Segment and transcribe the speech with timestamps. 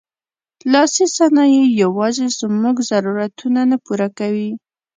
[0.71, 4.49] لاسي صنایع یوازې زموږ ضرورتونه نه پوره کوي.